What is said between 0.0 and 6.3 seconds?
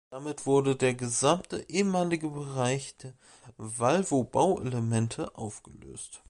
Damit wurde der gesamte ehemalige Bereich der Valvo-Bauelemente aufgelöst.